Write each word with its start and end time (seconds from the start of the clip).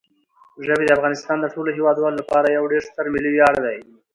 ژبې 0.65 0.85
د 0.87 0.91
افغانستان 0.97 1.37
د 1.41 1.45
ټولو 1.53 1.69
هیوادوالو 1.77 2.19
لپاره 2.21 2.47
یو 2.57 2.69
ډېر 2.71 2.81
ستر 2.89 3.05
ملي 3.13 3.29
ویاړ 3.31 3.53
دی. 3.65 3.77